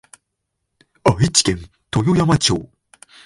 [1.03, 1.59] 愛知県
[1.95, 2.67] 豊山町